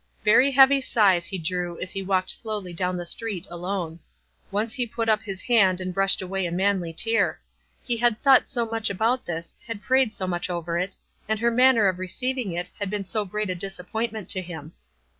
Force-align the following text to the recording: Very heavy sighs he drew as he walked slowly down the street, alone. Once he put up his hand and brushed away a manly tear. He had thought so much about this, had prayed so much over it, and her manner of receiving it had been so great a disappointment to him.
Very 0.25 0.49
heavy 0.49 0.81
sighs 0.81 1.27
he 1.27 1.37
drew 1.37 1.79
as 1.79 1.91
he 1.91 2.01
walked 2.01 2.31
slowly 2.31 2.73
down 2.73 2.97
the 2.97 3.05
street, 3.05 3.45
alone. 3.51 3.99
Once 4.49 4.73
he 4.73 4.87
put 4.87 5.07
up 5.07 5.21
his 5.21 5.41
hand 5.41 5.79
and 5.79 5.93
brushed 5.93 6.23
away 6.23 6.47
a 6.47 6.51
manly 6.51 6.91
tear. 6.91 7.39
He 7.83 7.97
had 7.97 8.19
thought 8.23 8.47
so 8.47 8.65
much 8.65 8.89
about 8.89 9.27
this, 9.27 9.55
had 9.67 9.83
prayed 9.83 10.11
so 10.11 10.25
much 10.25 10.49
over 10.49 10.75
it, 10.79 10.95
and 11.29 11.39
her 11.39 11.51
manner 11.51 11.87
of 11.87 11.99
receiving 11.99 12.51
it 12.51 12.71
had 12.79 12.89
been 12.89 13.03
so 13.03 13.25
great 13.25 13.51
a 13.51 13.53
disappointment 13.53 14.27
to 14.29 14.41
him. 14.41 14.71